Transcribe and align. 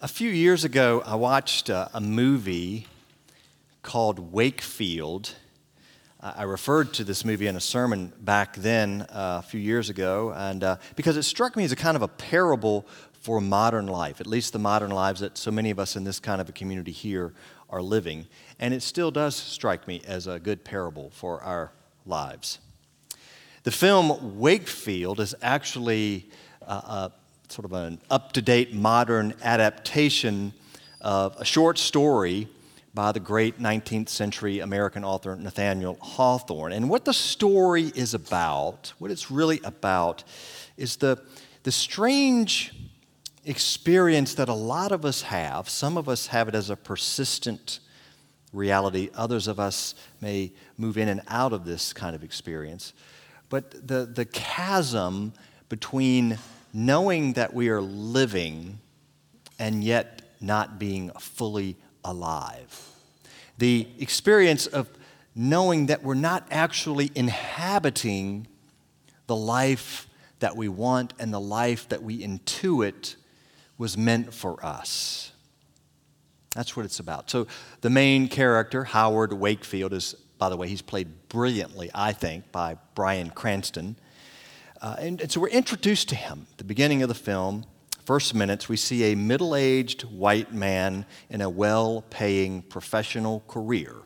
A 0.00 0.06
few 0.06 0.30
years 0.30 0.62
ago, 0.62 1.02
I 1.04 1.16
watched 1.16 1.68
a, 1.68 1.90
a 1.92 2.00
movie 2.00 2.86
called 3.82 4.32
Wakefield. 4.32 5.34
I 6.20 6.44
referred 6.44 6.94
to 6.94 7.04
this 7.04 7.24
movie 7.24 7.48
in 7.48 7.56
a 7.56 7.60
sermon 7.60 8.12
back 8.20 8.54
then, 8.54 9.02
uh, 9.10 9.40
a 9.40 9.42
few 9.42 9.58
years 9.58 9.90
ago, 9.90 10.32
and 10.36 10.62
uh, 10.62 10.76
because 10.94 11.16
it 11.16 11.24
struck 11.24 11.56
me 11.56 11.64
as 11.64 11.72
a 11.72 11.76
kind 11.76 11.96
of 11.96 12.02
a 12.02 12.06
parable 12.08 12.86
for 13.22 13.40
modern 13.40 13.88
life, 13.88 14.20
at 14.20 14.28
least 14.28 14.52
the 14.52 14.60
modern 14.60 14.92
lives 14.92 15.18
that 15.18 15.36
so 15.36 15.50
many 15.50 15.72
of 15.72 15.80
us 15.80 15.96
in 15.96 16.04
this 16.04 16.20
kind 16.20 16.40
of 16.40 16.48
a 16.48 16.52
community 16.52 16.92
here 16.92 17.34
are 17.68 17.82
living. 17.82 18.28
And 18.60 18.72
it 18.72 18.84
still 18.84 19.10
does 19.10 19.34
strike 19.34 19.88
me 19.88 20.00
as 20.06 20.28
a 20.28 20.38
good 20.38 20.62
parable 20.62 21.10
for 21.10 21.42
our 21.42 21.72
lives. 22.06 22.60
The 23.64 23.72
film 23.72 24.38
Wakefield 24.38 25.18
is 25.18 25.34
actually 25.42 26.30
uh, 26.64 27.10
a, 27.10 27.12
sort 27.48 27.64
of 27.64 27.72
an 27.72 27.98
up 28.10 28.32
to 28.32 28.42
date 28.42 28.74
modern 28.74 29.34
adaptation 29.42 30.52
of 31.00 31.34
a 31.38 31.44
short 31.44 31.78
story 31.78 32.48
by 32.92 33.12
the 33.12 33.20
great 33.20 33.58
19th 33.58 34.08
century 34.08 34.60
American 34.60 35.04
author 35.04 35.34
Nathaniel 35.36 35.96
Hawthorne. 36.00 36.72
And 36.72 36.90
what 36.90 37.04
the 37.04 37.14
story 37.14 37.92
is 37.94 38.12
about, 38.12 38.92
what 38.98 39.10
it's 39.10 39.30
really 39.30 39.60
about, 39.64 40.24
is 40.76 40.96
the, 40.96 41.22
the 41.62 41.72
strange 41.72 42.74
experience 43.44 44.34
that 44.34 44.48
a 44.48 44.54
lot 44.54 44.92
of 44.92 45.04
us 45.04 45.22
have. 45.22 45.68
Some 45.68 45.96
of 45.96 46.08
us 46.08 46.26
have 46.28 46.48
it 46.48 46.54
as 46.54 46.70
a 46.70 46.76
persistent 46.76 47.80
reality, 48.52 49.10
others 49.14 49.46
of 49.46 49.60
us 49.60 49.94
may 50.20 50.52
move 50.76 50.98
in 50.98 51.08
and 51.08 51.20
out 51.28 51.52
of 51.52 51.64
this 51.64 51.92
kind 51.92 52.16
of 52.16 52.24
experience. 52.24 52.92
But 53.48 53.86
the, 53.86 54.06
the 54.06 54.24
chasm 54.24 55.32
between 55.68 56.38
knowing 56.86 57.32
that 57.34 57.52
we 57.52 57.68
are 57.68 57.80
living 57.80 58.78
and 59.58 59.82
yet 59.82 60.22
not 60.40 60.78
being 60.78 61.10
fully 61.18 61.76
alive 62.04 62.88
the 63.58 63.88
experience 63.98 64.66
of 64.66 64.88
knowing 65.34 65.86
that 65.86 66.02
we're 66.02 66.14
not 66.14 66.46
actually 66.50 67.10
inhabiting 67.14 68.46
the 69.26 69.36
life 69.36 70.08
that 70.38 70.56
we 70.56 70.68
want 70.68 71.12
and 71.18 71.34
the 71.34 71.40
life 71.40 71.88
that 71.88 72.02
we 72.02 72.20
intuit 72.24 73.16
was 73.76 73.96
meant 73.96 74.32
for 74.32 74.64
us. 74.64 75.32
That's 76.54 76.76
what 76.76 76.86
it's 76.86 76.98
about. 76.98 77.30
So, 77.30 77.46
the 77.82 77.90
main 77.90 78.28
character, 78.28 78.84
Howard 78.84 79.32
Wakefield, 79.32 79.92
is, 79.92 80.14
by 80.38 80.48
the 80.48 80.56
way, 80.56 80.68
he's 80.68 80.82
played 80.82 81.28
brilliantly, 81.28 81.90
I 81.94 82.12
think, 82.12 82.50
by 82.50 82.78
Bryan 82.94 83.30
Cranston. 83.30 83.96
Uh, 84.80 84.96
and, 84.98 85.20
and 85.20 85.32
so, 85.32 85.40
we're 85.40 85.48
introduced 85.48 86.08
to 86.08 86.14
him 86.14 86.46
at 86.52 86.58
the 86.58 86.64
beginning 86.64 87.02
of 87.02 87.08
the 87.08 87.14
film 87.14 87.64
first 88.08 88.34
minutes, 88.34 88.70
we 88.70 88.76
see 88.78 89.12
a 89.12 89.14
middle 89.14 89.54
aged 89.54 90.00
white 90.04 90.50
man 90.50 91.04
in 91.28 91.42
a 91.42 91.50
well 91.50 92.02
paying 92.08 92.62
professional 92.62 93.44
career. 93.46 93.96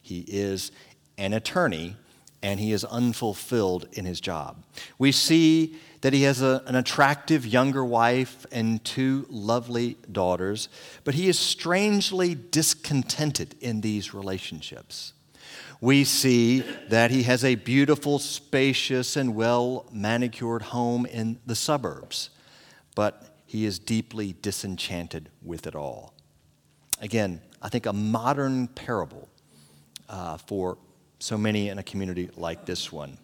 He 0.00 0.20
is 0.26 0.72
an 1.18 1.34
attorney 1.34 1.96
and 2.42 2.58
he 2.58 2.72
is 2.72 2.86
unfulfilled 2.86 3.86
in 3.92 4.06
his 4.06 4.18
job. 4.18 4.64
We 4.98 5.12
see 5.12 5.76
that 6.00 6.14
he 6.14 6.22
has 6.22 6.40
a, 6.40 6.62
an 6.66 6.74
attractive 6.74 7.46
younger 7.46 7.84
wife 7.84 8.46
and 8.50 8.82
two 8.82 9.26
lovely 9.28 9.98
daughters, 10.10 10.70
but 11.04 11.12
he 11.12 11.28
is 11.28 11.38
strangely 11.38 12.34
discontented 12.34 13.56
in 13.60 13.82
these 13.82 14.14
relationships. 14.14 15.12
We 15.80 16.04
see 16.04 16.60
that 16.88 17.10
he 17.10 17.22
has 17.24 17.44
a 17.44 17.54
beautiful, 17.54 18.18
spacious, 18.18 19.16
and 19.16 19.34
well 19.34 19.86
manicured 19.92 20.62
home 20.62 21.06
in 21.06 21.38
the 21.46 21.54
suburbs, 21.54 22.30
but 22.94 23.34
he 23.46 23.64
is 23.64 23.78
deeply 23.78 24.36
disenchanted 24.42 25.30
with 25.42 25.66
it 25.66 25.74
all. 25.74 26.14
Again, 27.00 27.40
I 27.62 27.68
think 27.68 27.86
a 27.86 27.92
modern 27.92 28.68
parable 28.68 29.28
uh, 30.08 30.36
for 30.36 30.78
so 31.18 31.36
many 31.36 31.68
in 31.68 31.78
a 31.78 31.82
community 31.82 32.30
like 32.36 32.66
this 32.66 32.92
one. 32.92 33.18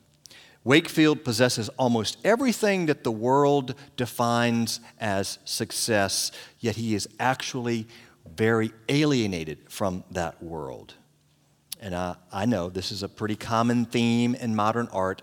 Wakefield 0.64 1.24
possesses 1.24 1.68
almost 1.78 2.18
everything 2.24 2.86
that 2.86 3.04
the 3.04 3.12
world 3.12 3.74
defines 3.96 4.80
as 4.98 5.38
success, 5.44 6.32
yet 6.58 6.74
he 6.74 6.94
is 6.96 7.08
actually 7.20 7.86
very 8.34 8.72
alienated 8.88 9.58
from 9.68 10.02
that 10.10 10.42
world. 10.42 10.94
And 11.80 11.94
uh, 11.94 12.14
I 12.32 12.46
know 12.46 12.70
this 12.70 12.90
is 12.90 13.02
a 13.02 13.08
pretty 13.08 13.36
common 13.36 13.84
theme 13.84 14.34
in 14.34 14.54
modern 14.54 14.88
art, 14.92 15.22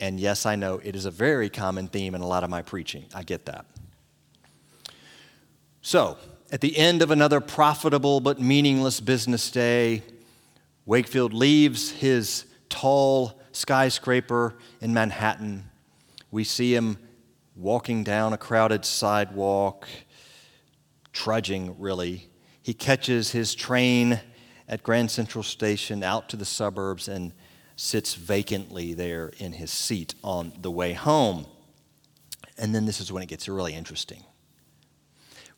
and 0.00 0.20
yes, 0.20 0.46
I 0.46 0.56
know 0.56 0.80
it 0.82 0.94
is 0.94 1.06
a 1.06 1.10
very 1.10 1.50
common 1.50 1.88
theme 1.88 2.14
in 2.14 2.20
a 2.20 2.26
lot 2.26 2.44
of 2.44 2.50
my 2.50 2.62
preaching. 2.62 3.04
I 3.14 3.22
get 3.22 3.46
that. 3.46 3.66
So, 5.82 6.18
at 6.50 6.60
the 6.60 6.76
end 6.76 7.02
of 7.02 7.10
another 7.10 7.40
profitable 7.40 8.20
but 8.20 8.40
meaningless 8.40 9.00
business 9.00 9.50
day, 9.50 10.02
Wakefield 10.86 11.34
leaves 11.34 11.90
his 11.90 12.46
tall 12.68 13.40
skyscraper 13.52 14.54
in 14.80 14.94
Manhattan. 14.94 15.68
We 16.30 16.44
see 16.44 16.74
him 16.74 16.98
walking 17.56 18.04
down 18.04 18.32
a 18.32 18.38
crowded 18.38 18.84
sidewalk, 18.84 19.88
trudging 21.12 21.78
really. 21.78 22.28
He 22.62 22.72
catches 22.72 23.32
his 23.32 23.54
train 23.54 24.20
at 24.68 24.82
Grand 24.82 25.10
Central 25.10 25.42
Station 25.42 26.02
out 26.02 26.28
to 26.28 26.36
the 26.36 26.44
suburbs 26.44 27.08
and 27.08 27.32
sits 27.76 28.14
vacantly 28.14 28.92
there 28.92 29.32
in 29.38 29.52
his 29.52 29.70
seat 29.70 30.14
on 30.22 30.52
the 30.60 30.70
way 30.70 30.92
home. 30.92 31.46
And 32.58 32.74
then 32.74 32.84
this 32.84 33.00
is 33.00 33.12
when 33.12 33.22
it 33.22 33.28
gets 33.28 33.48
really 33.48 33.74
interesting. 33.74 34.24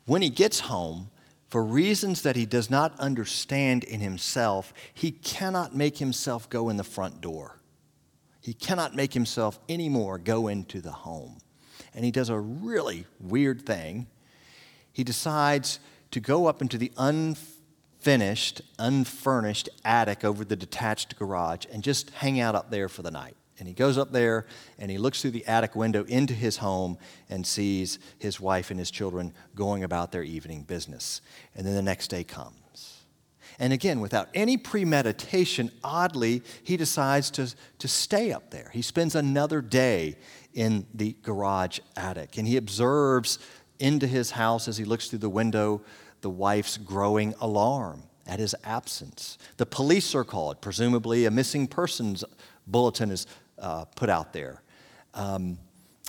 When 0.05 0.21
he 0.21 0.29
gets 0.29 0.61
home, 0.61 1.09
for 1.49 1.63
reasons 1.63 2.21
that 2.21 2.37
he 2.37 2.45
does 2.45 2.69
not 2.69 2.97
understand 2.97 3.83
in 3.83 3.99
himself, 3.99 4.73
he 4.93 5.11
cannot 5.11 5.75
make 5.75 5.97
himself 5.97 6.49
go 6.49 6.69
in 6.69 6.77
the 6.77 6.83
front 6.83 7.19
door. 7.19 7.59
He 8.39 8.53
cannot 8.53 8.95
make 8.95 9.13
himself 9.13 9.59
anymore 9.67 10.17
go 10.17 10.47
into 10.47 10.79
the 10.79 10.91
home. 10.91 11.39
And 11.93 12.05
he 12.05 12.11
does 12.11 12.29
a 12.29 12.39
really 12.39 13.05
weird 13.19 13.65
thing. 13.65 14.07
He 14.93 15.03
decides 15.03 15.79
to 16.11 16.19
go 16.21 16.45
up 16.45 16.61
into 16.61 16.77
the 16.77 16.91
unfinished, 18.01 18.63
unfurnished 18.79 19.69
attic 19.85 20.25
over 20.25 20.43
the 20.43 20.55
detached 20.55 21.19
garage 21.19 21.65
and 21.71 21.83
just 21.83 22.09
hang 22.11 22.39
out 22.39 22.55
up 22.55 22.71
there 22.71 22.89
for 22.89 23.03
the 23.03 23.11
night. 23.11 23.35
And 23.59 23.67
he 23.67 23.75
goes 23.75 23.95
up 23.95 24.11
there 24.11 24.47
and 24.79 24.89
he 24.89 24.97
looks 24.97 25.21
through 25.21 25.31
the 25.31 25.45
attic 25.45 25.75
window 25.75 26.03
into 26.05 26.33
his 26.33 26.57
home 26.57 26.97
and 27.29 27.45
sees 27.45 27.99
his 28.17 28.39
wife 28.39 28.71
and 28.71 28.79
his 28.79 28.89
children 28.89 29.35
going 29.53 29.83
about 29.83 30.11
their 30.11 30.23
evening 30.23 30.63
business. 30.63 31.21
And 31.55 31.63
then 31.63 31.75
the 31.75 31.81
next 31.83 32.07
day 32.07 32.23
comes. 32.23 33.03
And 33.59 33.71
again, 33.71 33.99
without 33.99 34.29
any 34.33 34.57
premeditation, 34.57 35.69
oddly, 35.83 36.41
he 36.63 36.77
decides 36.77 37.29
to, 37.31 37.53
to 37.77 37.87
stay 37.87 38.31
up 38.31 38.49
there. 38.49 38.71
He 38.73 38.81
spends 38.81 39.13
another 39.13 39.61
day 39.61 40.15
in 40.55 40.87
the 40.91 41.15
garage 41.21 41.77
attic 41.95 42.39
and 42.39 42.47
he 42.47 42.57
observes 42.57 43.37
into 43.77 44.07
his 44.07 44.31
house 44.31 44.67
as 44.67 44.77
he 44.77 44.85
looks 44.85 45.09
through 45.09 45.19
the 45.19 45.29
window 45.29 45.83
the 46.21 46.29
wife's 46.29 46.77
growing 46.77 47.33
alarm 47.41 48.03
at 48.27 48.39
his 48.39 48.55
absence. 48.63 49.37
The 49.57 49.65
police 49.65 50.15
are 50.15 50.23
called. 50.23 50.61
Presumably, 50.61 51.25
a 51.25 51.31
missing 51.31 51.67
persons 51.67 52.23
bulletin 52.67 53.11
is 53.11 53.27
uh, 53.59 53.85
put 53.95 54.09
out 54.09 54.33
there. 54.33 54.61
Um, 55.13 55.57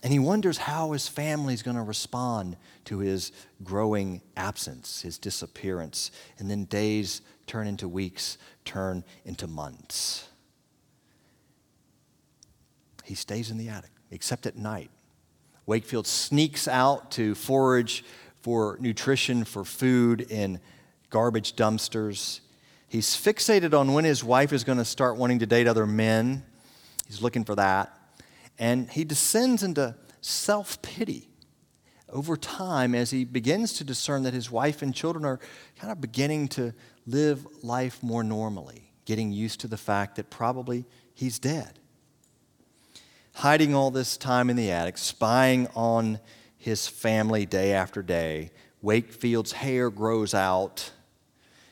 and 0.03 0.13
he 0.13 0.19
wonders 0.19 0.59
how 0.59 0.93
his 0.93 1.07
family 1.07 1.55
is 1.55 1.63
going 1.63 1.77
to 1.77 1.83
respond 1.83 2.57
to 2.87 2.99
his 2.99 3.31
growing 3.63 4.21
absence, 4.37 5.03
his 5.03 5.17
disappearance. 5.19 6.11
And 6.39 6.51
then 6.51 6.65
days 6.65 7.23
turn 7.47 7.67
into 7.67 7.89
weeks, 7.89 8.37
turn 8.65 9.05
into 9.25 9.47
months. 9.47 10.29
He 13.05 13.15
stays 13.15 13.51
in 13.51 13.59
the 13.59 13.69
attic, 13.69 13.91
except 14.11 14.47
at 14.47 14.57
night. 14.57 14.91
Wakefield 15.67 16.07
sneaks 16.07 16.67
out 16.67 17.13
to 17.13 17.35
forage 17.37 18.05
for 18.43 18.77
nutrition, 18.81 19.45
for 19.45 19.65
food 19.65 20.21
in 20.21 20.61
garbage 21.11 21.55
dumpsters. 21.55 22.41
He's 22.89 23.09
fixated 23.09 23.79
on 23.79 23.93
when 23.93 24.05
his 24.05 24.23
wife 24.23 24.53
is 24.53 24.65
going 24.65 24.79
to 24.79 24.85
start 24.85 25.17
wanting 25.17 25.39
to 25.39 25.47
date 25.47 25.67
other 25.67 25.87
men. 25.87 26.45
He's 27.07 27.23
looking 27.23 27.45
for 27.45 27.55
that. 27.55 27.97
And 28.59 28.91
he 28.91 29.05
descends 29.05 29.63
into 29.63 29.95
self 30.21 30.83
pity 30.83 31.29
over 32.09 32.37
time 32.37 32.95
as 32.95 33.11
he 33.11 33.25
begins 33.25 33.73
to 33.75 33.85
discern 33.85 34.25
that 34.25 34.35
his 34.35 34.51
wife 34.51 34.83
and 34.83 34.95
children 34.95 35.25
are 35.25 35.41
kind 35.79 35.91
of 35.91 36.01
beginning 36.01 36.49
to 36.49 36.75
live 37.07 37.47
life 37.63 38.03
more 38.03 38.23
normally, 38.23 38.91
getting 39.07 39.33
used 39.33 39.61
to 39.61 39.69
the 39.69 39.79
fact 39.79 40.17
that 40.17 40.31
probably 40.31 40.85
he's 41.15 41.39
dead. 41.39 41.79
Hiding 43.37 43.75
all 43.75 43.91
this 43.91 44.19
time 44.19 44.51
in 44.51 44.57
the 44.57 44.71
attic, 44.71 44.99
spying 44.99 45.67
on 45.75 46.19
his 46.63 46.87
family 46.87 47.45
day 47.45 47.73
after 47.73 48.03
day, 48.03 48.53
Wakefield's 48.83 49.51
hair 49.51 49.91
grows 49.91 50.33
out 50.33 50.93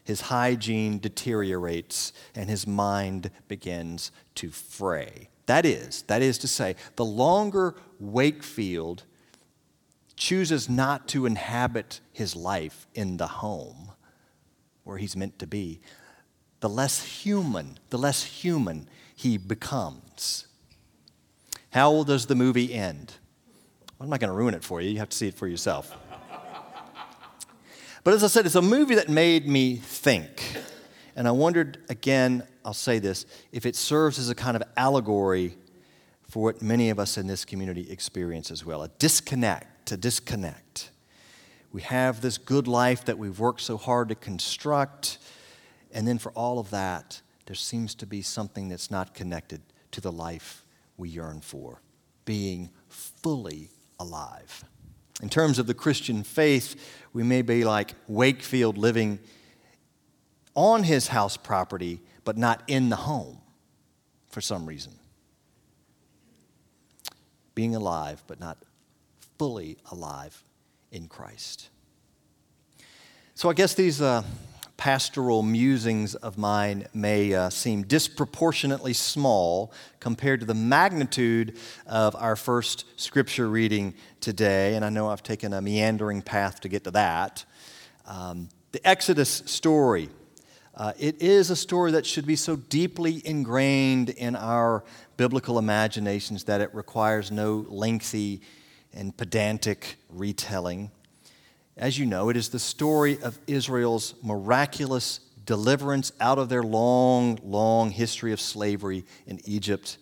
his 0.02 0.22
hygiene 0.22 0.98
deteriorates 0.98 2.12
and 2.34 2.50
his 2.50 2.66
mind 2.66 3.30
begins 3.46 4.10
to 4.34 4.50
fray. 4.50 5.28
That 5.46 5.64
is, 5.64 6.02
that 6.02 6.22
is 6.22 6.38
to 6.38 6.48
say, 6.48 6.74
the 6.96 7.04
longer 7.04 7.76
Wakefield 8.00 9.04
chooses 10.16 10.68
not 10.68 11.06
to 11.08 11.24
inhabit 11.24 12.00
his 12.12 12.34
life 12.34 12.88
in 12.92 13.18
the 13.18 13.28
home 13.28 13.92
where 14.82 14.98
he's 14.98 15.16
meant 15.16 15.38
to 15.38 15.46
be, 15.46 15.80
the 16.58 16.68
less 16.68 17.04
human, 17.22 17.78
the 17.90 17.98
less 17.98 18.24
human 18.24 18.88
he 19.14 19.38
becomes. 19.38 20.48
How 21.70 22.02
does 22.02 22.26
the 22.26 22.34
movie 22.34 22.74
end? 22.74 23.14
I'm 24.00 24.08
not 24.08 24.18
going 24.18 24.30
to 24.30 24.36
ruin 24.36 24.54
it 24.54 24.64
for 24.64 24.80
you. 24.80 24.88
You 24.90 24.98
have 24.98 25.10
to 25.10 25.16
see 25.16 25.28
it 25.28 25.34
for 25.34 25.46
yourself. 25.46 25.94
but 28.02 28.14
as 28.14 28.24
I 28.24 28.28
said, 28.28 28.46
it's 28.46 28.54
a 28.54 28.62
movie 28.62 28.94
that 28.94 29.10
made 29.10 29.46
me 29.46 29.76
think. 29.76 30.42
And 31.14 31.28
I 31.28 31.32
wondered, 31.32 31.78
again, 31.90 32.46
I'll 32.64 32.72
say 32.72 32.98
this, 32.98 33.26
if 33.52 33.66
it 33.66 33.76
serves 33.76 34.18
as 34.18 34.30
a 34.30 34.34
kind 34.34 34.56
of 34.56 34.62
allegory 34.76 35.56
for 36.30 36.44
what 36.44 36.62
many 36.62 36.88
of 36.88 36.98
us 36.98 37.18
in 37.18 37.26
this 37.26 37.44
community 37.44 37.90
experience 37.90 38.50
as 38.50 38.64
well 38.64 38.82
a 38.82 38.88
disconnect, 38.88 39.86
to 39.86 39.96
disconnect. 39.96 40.90
We 41.72 41.82
have 41.82 42.20
this 42.20 42.38
good 42.38 42.66
life 42.66 43.04
that 43.04 43.18
we've 43.18 43.38
worked 43.38 43.60
so 43.60 43.76
hard 43.76 44.08
to 44.08 44.14
construct, 44.14 45.18
and 45.92 46.06
then 46.06 46.18
for 46.18 46.32
all 46.32 46.58
of 46.58 46.70
that, 46.70 47.20
there 47.46 47.56
seems 47.56 47.94
to 47.96 48.06
be 48.06 48.22
something 48.22 48.68
that's 48.68 48.90
not 48.90 49.14
connected 49.14 49.60
to 49.90 50.00
the 50.00 50.12
life 50.12 50.64
we 50.96 51.08
yearn 51.08 51.40
for 51.40 51.82
being 52.24 52.70
fully 52.88 53.70
alive. 54.00 54.64
In 55.22 55.28
terms 55.28 55.58
of 55.58 55.66
the 55.66 55.74
Christian 55.74 56.24
faith, 56.24 56.74
we 57.12 57.22
may 57.22 57.42
be 57.42 57.62
like 57.62 57.94
Wakefield 58.08 58.76
living 58.76 59.20
on 60.54 60.82
his 60.82 61.08
house 61.08 61.36
property, 61.36 62.00
but 62.24 62.36
not 62.36 62.62
in 62.66 62.88
the 62.88 62.96
home 62.96 63.40
for 64.28 64.40
some 64.40 64.66
reason. 64.66 64.98
Being 67.54 67.74
alive, 67.74 68.24
but 68.26 68.40
not 68.40 68.58
fully 69.38 69.76
alive 69.90 70.42
in 70.90 71.06
Christ. 71.06 71.68
So 73.34 73.48
I 73.48 73.52
guess 73.52 73.74
these 73.74 74.00
uh, 74.00 74.22
pastoral 74.80 75.42
musings 75.42 76.14
of 76.14 76.38
mine 76.38 76.86
may 76.94 77.34
uh, 77.34 77.50
seem 77.50 77.82
disproportionately 77.82 78.94
small 78.94 79.70
compared 80.00 80.40
to 80.40 80.46
the 80.46 80.54
magnitude 80.54 81.58
of 81.86 82.16
our 82.16 82.34
first 82.34 82.86
scripture 82.96 83.50
reading 83.50 83.92
today. 84.22 84.76
And 84.76 84.82
I 84.82 84.88
know 84.88 85.10
I've 85.10 85.22
taken 85.22 85.52
a 85.52 85.60
meandering 85.60 86.22
path 86.22 86.60
to 86.60 86.70
get 86.70 86.84
to 86.84 86.92
that. 86.92 87.44
Um, 88.06 88.48
the 88.72 88.80
Exodus 88.88 89.42
story. 89.44 90.08
Uh, 90.74 90.94
it 90.98 91.20
is 91.20 91.50
a 91.50 91.56
story 91.56 91.92
that 91.92 92.06
should 92.06 92.24
be 92.24 92.36
so 92.36 92.56
deeply 92.56 93.20
ingrained 93.26 94.08
in 94.08 94.34
our 94.34 94.82
biblical 95.18 95.58
imaginations 95.58 96.44
that 96.44 96.62
it 96.62 96.74
requires 96.74 97.30
no 97.30 97.66
lengthy 97.68 98.40
and 98.94 99.14
pedantic 99.14 99.96
retelling. 100.08 100.90
As 101.80 101.98
you 101.98 102.04
know, 102.04 102.28
it 102.28 102.36
is 102.36 102.50
the 102.50 102.58
story 102.58 103.18
of 103.22 103.38
Israel's 103.46 104.14
miraculous 104.22 105.20
deliverance 105.46 106.12
out 106.20 106.38
of 106.38 106.50
their 106.50 106.62
long, 106.62 107.38
long 107.42 107.90
history 107.90 108.32
of 108.34 108.40
slavery 108.40 109.06
in 109.26 109.40
Egypt. 109.46 109.96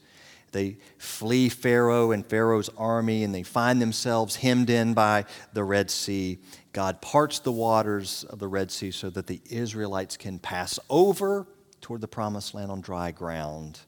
They 0.50 0.78
flee 0.98 1.48
Pharaoh 1.48 2.10
and 2.10 2.26
Pharaoh's 2.26 2.68
army, 2.76 3.22
and 3.22 3.32
they 3.32 3.44
find 3.44 3.80
themselves 3.80 4.34
hemmed 4.34 4.70
in 4.70 4.92
by 4.92 5.24
the 5.52 5.62
Red 5.62 5.88
Sea. 5.88 6.40
God 6.72 7.00
parts 7.00 7.38
the 7.38 7.52
waters 7.52 8.24
of 8.24 8.40
the 8.40 8.48
Red 8.48 8.72
Sea 8.72 8.90
so 8.90 9.08
that 9.10 9.28
the 9.28 9.40
Israelites 9.48 10.16
can 10.16 10.40
pass 10.40 10.80
over 10.90 11.46
toward 11.80 12.00
the 12.00 12.08
promised 12.08 12.54
land 12.54 12.72
on 12.72 12.80
dry 12.80 13.12
ground, 13.12 13.78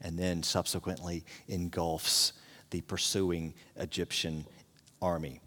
and 0.00 0.18
then 0.18 0.42
subsequently 0.42 1.24
engulfs 1.46 2.32
the 2.70 2.80
pursuing 2.80 3.54
Egyptian 3.76 4.46
army. 5.00 5.40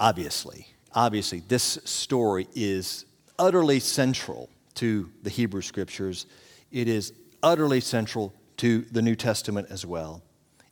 Obviously, 0.00 0.66
obviously, 0.94 1.42
this 1.46 1.78
story 1.84 2.48
is 2.54 3.04
utterly 3.38 3.78
central 3.80 4.48
to 4.76 5.10
the 5.22 5.28
Hebrew 5.28 5.60
Scriptures. 5.60 6.24
It 6.72 6.88
is 6.88 7.12
utterly 7.42 7.82
central 7.82 8.32
to 8.56 8.80
the 8.90 9.02
New 9.02 9.14
Testament 9.14 9.68
as 9.68 9.84
well. 9.84 10.22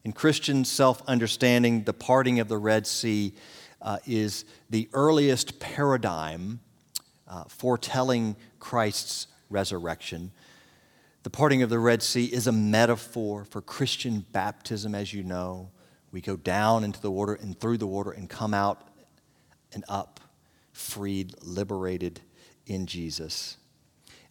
In 0.03 0.13
Christian 0.13 0.65
self 0.65 1.03
understanding, 1.07 1.85
the 1.85 1.93
parting 1.93 2.41
of 2.41 2.49
the 2.49 2.57
Red 2.57 2.87
Sea 2.87 3.35
uh, 3.83 3.99
is 4.07 4.47
the 4.71 4.89
earliest 4.95 5.61
paradigm 5.61 6.61
uh, 7.29 7.45
foretelling 7.45 8.35
Christ's 8.59 9.27
resurrection. 9.51 10.33
The 11.25 11.31
parting 11.31 11.63
of 11.63 11.69
the 11.69 11.79
Red 11.79 12.03
Sea 12.03 12.25
is 12.25 12.47
a 12.47 12.53
metaphor 12.53 13.45
for 13.45 13.61
Christian 13.61 14.25
baptism, 14.33 14.95
as 14.95 15.13
you 15.13 15.23
know. 15.23 15.69
We 16.13 16.23
go 16.23 16.37
down 16.37 16.83
into 16.83 17.03
the 17.03 17.11
water 17.11 17.35
and 17.35 17.61
through 17.61 17.77
the 17.77 17.87
water 17.87 18.13
and 18.13 18.31
come 18.31 18.55
out 18.55 18.88
and 19.73 19.85
up, 19.89 20.21
freed, 20.73 21.35
liberated 21.43 22.21
in 22.67 22.87
Jesus. 22.87 23.57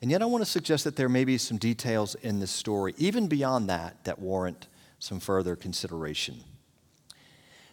And 0.02 0.12
yet, 0.12 0.22
I 0.22 0.26
want 0.26 0.44
to 0.44 0.50
suggest 0.50 0.84
that 0.84 0.96
there 0.96 1.10
may 1.10 1.26
be 1.26 1.38
some 1.38 1.58
details 1.58 2.16
in 2.16 2.40
this 2.40 2.52
story, 2.52 2.94
even 2.98 3.28
beyond 3.28 3.70
that, 3.70 4.04
that 4.04 4.20
warrant 4.20 4.68
some 5.00 5.20
further 5.20 5.56
consideration. 5.56 6.44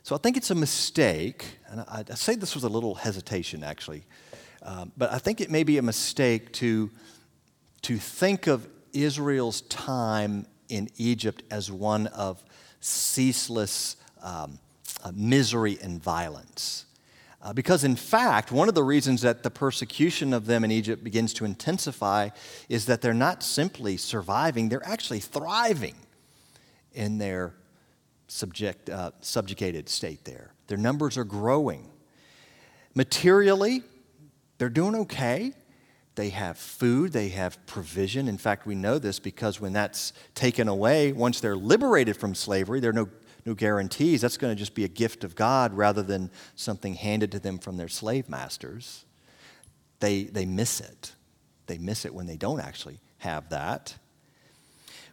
So 0.03 0.15
I 0.15 0.19
think 0.19 0.37
it's 0.37 0.51
a 0.51 0.55
mistake, 0.55 1.59
and 1.69 1.81
I, 1.81 2.05
I 2.11 2.15
say 2.15 2.35
this 2.35 2.55
with 2.55 2.65
a 2.65 2.69
little 2.69 2.95
hesitation 2.95 3.65
actually, 3.65 4.05
um, 4.63 4.93
but 4.97 5.11
I 5.11 5.19
think 5.19 5.41
it 5.41 5.51
may 5.51 5.65
be 5.65 5.79
a 5.79 5.83
mistake 5.83 6.53
to, 6.55 6.91
to 7.83 7.97
think 7.97 8.47
of 8.47 8.69
Israel's 8.93 9.63
time 9.63 10.47
in 10.69 10.89
Egypt 10.97 11.43
as 11.51 11.71
one 11.71 12.07
of 12.09 12.43
ceaseless 12.81 13.97
um, 14.23 14.59
uh, 15.03 15.13
misery 15.15 15.79
and 15.83 16.03
violence. 16.03 16.85
Uh, 17.45 17.53
because, 17.53 17.85
in 17.85 17.95
fact, 17.95 18.51
one 18.51 18.71
of 18.71 18.75
the 18.75 18.83
reasons 18.83 19.21
that 19.21 19.43
the 19.43 19.51
persecution 19.51 20.33
of 20.33 20.47
them 20.47 20.65
in 20.65 20.71
Egypt 20.71 21.05
begins 21.05 21.35
to 21.35 21.45
intensify 21.45 22.31
is 22.71 22.87
that 22.87 23.03
they're 23.03 23.13
not 23.13 23.43
simply 23.43 23.99
surviving, 23.99 24.71
they're 24.71 24.87
actually 24.87 25.21
thriving 25.21 25.95
in 26.95 27.19
their 27.19 27.55
subject, 28.29 28.89
uh, 28.89 29.11
subjugated 29.21 29.91
state 29.91 30.25
there. 30.25 30.55
Their 30.69 30.79
numbers 30.79 31.19
are 31.19 31.25
growing. 31.25 31.91
Materially, 32.95 33.83
they're 34.57 34.71
doing 34.71 34.95
okay. 34.95 35.53
They 36.15 36.31
have 36.31 36.57
food, 36.57 37.13
they 37.13 37.29
have 37.31 37.59
provision. 37.67 38.27
In 38.27 38.39
fact, 38.39 38.67
we 38.67 38.75
know 38.75 38.99
this 38.99 39.19
because 39.19 39.61
when 39.61 39.75
that's 39.75 40.15
taken 40.35 40.67
away, 40.67 41.13
once 41.13 41.41
they're 41.41 41.57
liberated 41.57 42.17
from 42.17 42.35
slavery, 42.35 42.81
there 42.81 42.91
are 42.91 42.95
no 42.95 43.09
no 43.45 43.55
guarantees. 43.55 44.21
That's 44.21 44.37
going 44.37 44.55
to 44.55 44.59
just 44.59 44.75
be 44.75 44.85
a 44.85 44.89
gift 44.89 45.25
of 45.25 45.35
God 45.35 45.75
rather 45.75 46.03
than 46.03 46.31
something 46.55 46.95
handed 46.95 47.33
to 47.33 47.39
them 47.39 47.59
from 47.59 47.77
their 47.77 47.89
slave 47.89 48.29
masters. 48.29 49.05
They, 50.01 50.25
they 50.25 50.47
miss 50.47 50.81
it. 50.81 51.13
They 51.67 51.79
miss 51.79 52.05
it 52.05 52.15
when 52.15 52.27
they 52.27 52.37
don't 52.37 52.61
actually 52.61 53.01
have 53.19 53.49
that. 53.51 53.97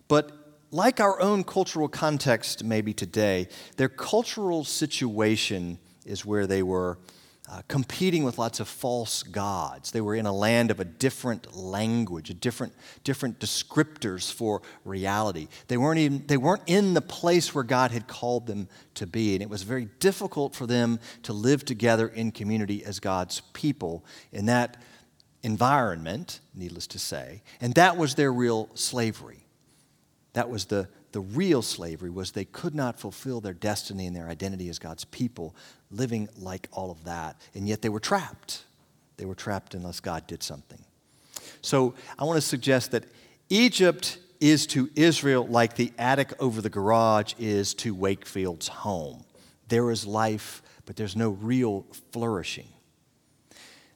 But 0.08 0.32
like 0.72 1.00
our 1.00 1.20
own 1.22 1.44
cultural 1.44 1.88
context, 1.88 2.64
maybe 2.64 2.94
today, 2.94 3.48
their 3.78 3.90
cultural 3.90 4.64
situation 4.64 5.80
is 6.06 6.26
where 6.26 6.48
they 6.48 6.64
were 6.64 6.98
uh, 7.50 7.62
competing 7.68 8.24
with 8.24 8.38
lots 8.38 8.60
of 8.60 8.68
false 8.68 9.24
gods. 9.24 9.92
They 9.92 10.02
were 10.02 10.16
in 10.16 10.26
a 10.26 10.34
land 10.34 10.72
of 10.72 10.80
a 10.80 10.86
different 10.86 11.56
language, 11.56 12.30
a 12.30 12.34
different, 12.34 12.74
different 13.04 13.40
descriptors 13.40 14.32
for 14.32 14.62
reality. 14.86 15.48
They 15.68 15.78
weren't, 15.78 16.00
even, 16.00 16.26
they 16.28 16.38
weren't 16.38 16.64
in 16.68 16.94
the 16.94 17.02
place 17.02 17.54
where 17.54 17.64
God 17.64 17.92
had 17.92 18.08
called 18.08 18.48
them 18.48 18.70
to 18.96 19.08
be, 19.08 19.34
and 19.34 19.42
it 19.42 19.50
was 19.50 19.64
very 19.64 19.86
difficult 20.00 20.56
for 20.56 20.68
them 20.68 21.00
to 21.24 21.34
live 21.34 21.66
together 21.66 22.08
in 22.08 22.32
community 22.32 22.86
as 22.86 23.00
God's 23.00 23.42
people 23.54 24.06
in 24.32 24.46
that 24.46 24.78
environment, 25.44 26.40
needless 26.54 26.88
to 26.88 27.00
say. 27.00 27.42
And 27.60 27.74
that 27.74 27.98
was 27.98 28.16
their 28.16 28.32
real 28.32 28.70
slavery. 28.76 29.48
That 30.34 30.50
was 30.50 30.66
the, 30.66 30.88
the 31.12 31.22
real 31.22 31.62
slavery 31.62 32.10
was 32.10 32.32
they 32.32 32.46
could 32.46 32.74
not 32.74 33.00
fulfill 33.00 33.42
their 33.42 33.54
destiny 33.54 34.08
and 34.08 34.16
their 34.16 34.30
identity 34.30 34.70
as 34.70 34.80
God's 34.80 35.06
people 35.06 35.56
living 35.90 36.30
like 36.38 36.68
all 36.72 36.92
of 36.92 37.04
that. 37.04 37.40
And 37.54 37.68
yet 37.68 37.82
they 37.82 37.90
were 37.90 38.00
trapped. 38.00 38.64
They 39.18 39.26
were 39.26 39.36
trapped 39.36 39.74
unless 39.74 40.00
God 40.00 40.26
did 40.28 40.42
something. 40.42 40.84
So 41.62 41.94
I 42.18 42.24
want 42.24 42.38
to 42.38 42.42
suggest 42.42 42.92
that 42.92 43.06
Egypt 43.50 44.18
is 44.40 44.66
to 44.68 44.90
Israel 44.96 45.46
like 45.46 45.76
the 45.76 45.92
attic 45.98 46.34
over 46.40 46.62
the 46.62 46.70
garage 46.70 47.34
is 47.38 47.74
to 47.76 47.94
Wakefield's 47.94 48.68
home. 48.68 49.24
There 49.68 49.92
is 49.92 50.06
life, 50.06 50.64
but 50.86 50.96
there's 50.96 51.16
no 51.16 51.30
real 51.30 51.86
flourishing. 52.12 52.68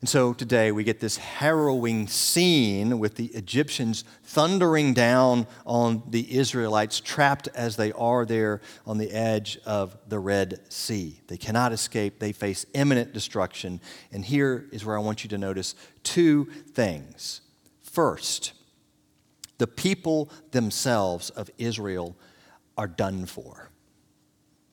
And 0.06 0.10
so 0.12 0.36
today 0.36 0.72
we 0.72 0.84
get 0.84 1.00
this 1.00 1.18
harrowing 1.18 2.06
scene 2.08 3.00
with 3.00 3.16
the 3.16 3.26
Egyptians 3.34 4.04
thundering 4.22 4.94
down 4.94 5.48
on 5.66 6.04
the 6.08 6.38
Israelites, 6.38 7.00
trapped 7.00 7.48
as 7.56 7.76
they 7.76 7.92
are 7.94 8.24
there 8.24 8.62
on 8.86 9.00
the 9.00 9.10
edge 9.10 9.58
of 9.66 9.98
the 10.08 10.20
Red 10.20 10.60
Sea. 10.70 11.22
They 11.26 11.38
cannot 11.38 11.72
escape, 11.72 12.20
they 12.20 12.34
face 12.34 12.68
imminent 12.76 13.14
destruction. 13.14 13.82
And 14.12 14.24
here 14.24 14.68
is 14.72 14.86
where 14.86 14.96
I 14.96 15.02
want 15.02 15.24
you 15.24 15.30
to 15.32 15.40
notice 15.40 15.74
two 16.04 16.50
things. 16.74 17.42
First, 17.82 18.54
the 19.58 19.66
people 19.66 20.30
themselves 20.52 21.32
of 21.32 21.50
Israel 21.58 22.16
are 22.78 22.86
done 22.86 23.26
for. 23.26 23.72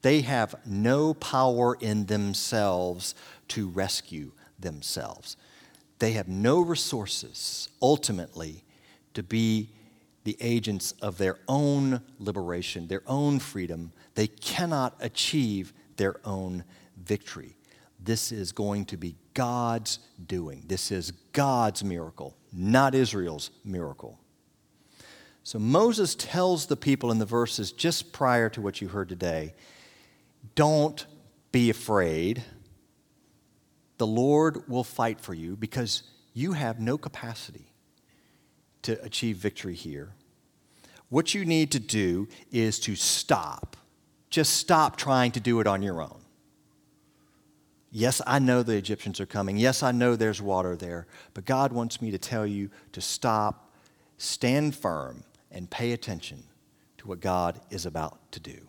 They 0.02 0.20
have 0.20 0.56
no 0.66 1.14
power 1.14 1.78
in 1.80 2.04
themselves 2.04 3.14
to 3.48 3.70
rescue 3.70 4.32
themselves. 4.62 5.36
They 5.98 6.12
have 6.12 6.28
no 6.28 6.60
resources, 6.60 7.68
ultimately, 7.80 8.64
to 9.14 9.22
be 9.22 9.70
the 10.24 10.36
agents 10.40 10.92
of 11.02 11.18
their 11.18 11.38
own 11.48 12.00
liberation, 12.18 12.86
their 12.86 13.02
own 13.06 13.38
freedom. 13.38 13.92
They 14.14 14.26
cannot 14.26 14.96
achieve 15.00 15.72
their 15.96 16.16
own 16.24 16.64
victory. 16.96 17.56
This 18.00 18.32
is 18.32 18.52
going 18.52 18.86
to 18.86 18.96
be 18.96 19.16
God's 19.34 19.98
doing. 20.26 20.64
This 20.66 20.90
is 20.90 21.12
God's 21.32 21.84
miracle, 21.84 22.36
not 22.52 22.94
Israel's 22.94 23.50
miracle. 23.64 24.18
So 25.44 25.58
Moses 25.58 26.14
tells 26.14 26.66
the 26.66 26.76
people 26.76 27.10
in 27.10 27.18
the 27.18 27.26
verses 27.26 27.72
just 27.72 28.12
prior 28.12 28.48
to 28.50 28.60
what 28.60 28.80
you 28.80 28.88
heard 28.88 29.08
today 29.08 29.54
don't 30.54 31.06
be 31.52 31.70
afraid. 31.70 32.42
The 34.02 34.06
Lord 34.08 34.68
will 34.68 34.82
fight 34.82 35.20
for 35.20 35.32
you 35.32 35.54
because 35.54 36.02
you 36.34 36.54
have 36.54 36.80
no 36.80 36.98
capacity 36.98 37.70
to 38.82 39.00
achieve 39.00 39.36
victory 39.36 39.76
here. 39.76 40.14
What 41.08 41.34
you 41.34 41.44
need 41.44 41.70
to 41.70 41.78
do 41.78 42.26
is 42.50 42.80
to 42.80 42.96
stop. 42.96 43.76
Just 44.28 44.54
stop 44.54 44.96
trying 44.96 45.30
to 45.30 45.38
do 45.38 45.60
it 45.60 45.68
on 45.68 45.84
your 45.84 46.02
own. 46.02 46.20
Yes, 47.92 48.20
I 48.26 48.40
know 48.40 48.64
the 48.64 48.74
Egyptians 48.74 49.20
are 49.20 49.24
coming. 49.24 49.56
Yes, 49.56 49.84
I 49.84 49.92
know 49.92 50.16
there's 50.16 50.42
water 50.42 50.74
there. 50.74 51.06
But 51.32 51.44
God 51.44 51.72
wants 51.72 52.02
me 52.02 52.10
to 52.10 52.18
tell 52.18 52.44
you 52.44 52.70
to 52.90 53.00
stop, 53.00 53.70
stand 54.18 54.74
firm, 54.74 55.22
and 55.52 55.70
pay 55.70 55.92
attention 55.92 56.42
to 56.98 57.06
what 57.06 57.20
God 57.20 57.60
is 57.70 57.86
about 57.86 58.32
to 58.32 58.40
do. 58.40 58.66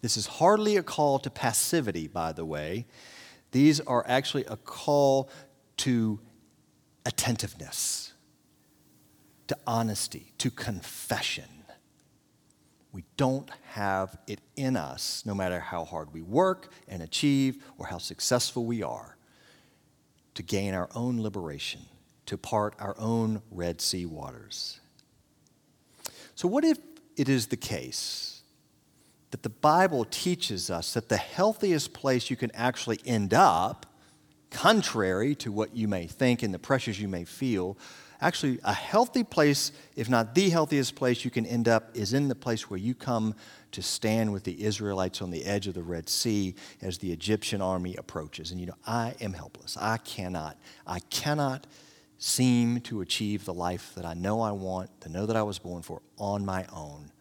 This 0.00 0.16
is 0.16 0.26
hardly 0.26 0.78
a 0.78 0.82
call 0.82 1.18
to 1.18 1.28
passivity, 1.28 2.08
by 2.08 2.32
the 2.32 2.46
way. 2.46 2.86
These 3.52 3.80
are 3.80 4.04
actually 4.06 4.44
a 4.44 4.56
call 4.56 5.28
to 5.78 6.20
attentiveness, 7.04 8.12
to 9.48 9.56
honesty, 9.66 10.32
to 10.38 10.50
confession. 10.50 11.44
We 12.92 13.04
don't 13.16 13.50
have 13.70 14.18
it 14.26 14.40
in 14.56 14.76
us, 14.76 15.24
no 15.24 15.34
matter 15.34 15.60
how 15.60 15.84
hard 15.84 16.12
we 16.12 16.22
work 16.22 16.72
and 16.88 17.02
achieve 17.02 17.64
or 17.78 17.86
how 17.86 17.98
successful 17.98 18.64
we 18.64 18.82
are, 18.82 19.16
to 20.34 20.42
gain 20.42 20.74
our 20.74 20.88
own 20.94 21.20
liberation, 21.20 21.82
to 22.26 22.36
part 22.36 22.74
our 22.78 22.94
own 22.98 23.42
Red 23.50 23.80
Sea 23.80 24.06
waters. 24.06 24.80
So, 26.34 26.48
what 26.48 26.64
if 26.64 26.78
it 27.16 27.28
is 27.28 27.48
the 27.48 27.56
case 27.56 28.39
that 29.30 29.42
the 29.42 29.48
Bible 29.50 30.04
teaches 30.04 30.70
us 30.70 30.94
that 30.94 31.08
the 31.08 31.16
healthiest 31.16 31.92
place 31.92 32.30
you 32.30 32.36
can 32.36 32.50
actually 32.54 32.98
end 33.06 33.32
up, 33.32 33.86
contrary 34.50 35.34
to 35.36 35.52
what 35.52 35.74
you 35.76 35.86
may 35.86 36.06
think 36.06 36.42
and 36.42 36.52
the 36.52 36.58
pressures 36.58 37.00
you 37.00 37.08
may 37.08 37.24
feel, 37.24 37.78
actually 38.20 38.58
a 38.64 38.72
healthy 38.72 39.22
place, 39.22 39.72
if 39.96 40.08
not 40.08 40.34
the 40.34 40.50
healthiest 40.50 40.94
place 40.94 41.24
you 41.24 41.30
can 41.30 41.46
end 41.46 41.68
up, 41.68 41.96
is 41.96 42.12
in 42.12 42.28
the 42.28 42.34
place 42.34 42.68
where 42.68 42.78
you 42.78 42.94
come 42.94 43.34
to 43.72 43.82
stand 43.82 44.32
with 44.32 44.44
the 44.44 44.64
Israelites 44.64 45.22
on 45.22 45.30
the 45.30 45.44
edge 45.44 45.66
of 45.66 45.74
the 45.74 45.82
Red 45.82 46.08
Sea 46.08 46.54
as 46.82 46.98
the 46.98 47.12
Egyptian 47.12 47.62
army 47.62 47.94
approaches. 47.96 48.50
And 48.50 48.60
you 48.60 48.66
know, 48.66 48.74
I 48.86 49.14
am 49.20 49.32
helpless. 49.32 49.76
I 49.76 49.98
cannot, 49.98 50.56
I 50.86 50.98
cannot 50.98 51.66
seem 52.18 52.80
to 52.82 53.00
achieve 53.00 53.44
the 53.44 53.54
life 53.54 53.92
that 53.94 54.04
I 54.04 54.14
know 54.14 54.40
I 54.40 54.50
want, 54.50 55.00
to 55.02 55.08
know 55.08 55.26
that 55.26 55.36
I 55.36 55.42
was 55.42 55.58
born 55.58 55.82
for 55.82 56.02
on 56.18 56.44
my 56.44 56.66
own. 56.72 57.12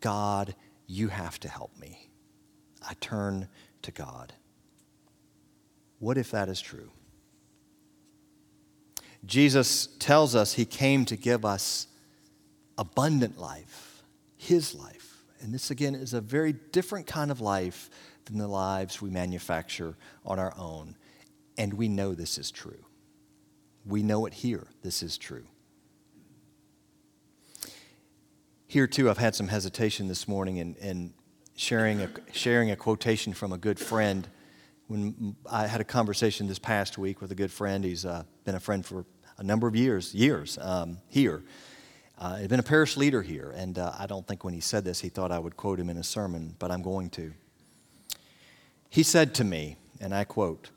God, 0.00 0.54
you 0.92 1.08
have 1.08 1.40
to 1.40 1.48
help 1.48 1.76
me. 1.80 2.10
I 2.86 2.94
turn 3.00 3.48
to 3.80 3.90
God. 3.90 4.34
What 5.98 6.18
if 6.18 6.30
that 6.32 6.48
is 6.48 6.60
true? 6.60 6.90
Jesus 9.24 9.86
tells 9.98 10.34
us 10.34 10.52
he 10.52 10.64
came 10.64 11.04
to 11.06 11.16
give 11.16 11.44
us 11.44 11.86
abundant 12.76 13.38
life, 13.38 14.02
his 14.36 14.74
life. 14.74 15.24
And 15.40 15.54
this, 15.54 15.70
again, 15.70 15.94
is 15.94 16.12
a 16.12 16.20
very 16.20 16.52
different 16.52 17.06
kind 17.06 17.30
of 17.30 17.40
life 17.40 17.88
than 18.26 18.36
the 18.38 18.48
lives 18.48 19.00
we 19.00 19.10
manufacture 19.10 19.96
on 20.26 20.38
our 20.38 20.52
own. 20.58 20.96
And 21.56 21.74
we 21.74 21.88
know 21.88 22.14
this 22.14 22.36
is 22.36 22.50
true. 22.50 22.84
We 23.86 24.02
know 24.02 24.26
it 24.26 24.34
here. 24.34 24.66
This 24.82 25.02
is 25.02 25.16
true. 25.16 25.46
Here, 28.72 28.86
too, 28.86 29.10
I've 29.10 29.18
had 29.18 29.34
some 29.34 29.48
hesitation 29.48 30.08
this 30.08 30.26
morning 30.26 30.56
in, 30.56 30.76
in 30.76 31.12
sharing, 31.56 32.00
a, 32.00 32.08
sharing 32.32 32.70
a 32.70 32.76
quotation 32.76 33.34
from 33.34 33.52
a 33.52 33.58
good 33.58 33.78
friend 33.78 34.26
when 34.86 35.36
I 35.44 35.66
had 35.66 35.82
a 35.82 35.84
conversation 35.84 36.46
this 36.46 36.58
past 36.58 36.96
week 36.96 37.20
with 37.20 37.30
a 37.30 37.34
good 37.34 37.52
friend. 37.52 37.84
He's 37.84 38.06
uh, 38.06 38.22
been 38.46 38.54
a 38.54 38.60
friend 38.60 38.82
for 38.82 39.04
a 39.36 39.42
number 39.42 39.68
of 39.68 39.76
years, 39.76 40.14
years 40.14 40.56
um, 40.56 40.96
here. 41.10 41.42
Uh, 42.18 42.36
he's 42.36 42.48
been 42.48 42.60
a 42.60 42.62
parish 42.62 42.96
leader 42.96 43.20
here, 43.20 43.52
and 43.54 43.78
uh, 43.78 43.92
I 43.98 44.06
don't 44.06 44.26
think 44.26 44.42
when 44.42 44.54
he 44.54 44.60
said 44.60 44.86
this 44.86 45.00
he 45.00 45.10
thought 45.10 45.30
I 45.30 45.38
would 45.38 45.58
quote 45.58 45.78
him 45.78 45.90
in 45.90 45.98
a 45.98 46.02
sermon, 46.02 46.56
but 46.58 46.70
I'm 46.70 46.80
going 46.80 47.10
to. 47.10 47.34
He 48.88 49.02
said 49.02 49.34
to 49.34 49.44
me, 49.44 49.76
and 50.00 50.14
I 50.14 50.24
quote, 50.24 50.70